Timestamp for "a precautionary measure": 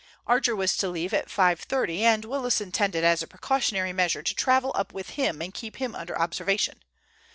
3.21-4.23